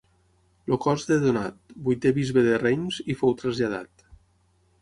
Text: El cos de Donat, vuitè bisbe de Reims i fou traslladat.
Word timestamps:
El 0.71 0.79
cos 0.85 1.03
de 1.09 1.17
Donat, 1.25 1.59
vuitè 1.89 2.13
bisbe 2.17 2.47
de 2.49 2.57
Reims 2.65 3.01
i 3.15 3.17
fou 3.23 3.37
traslladat. 3.43 4.09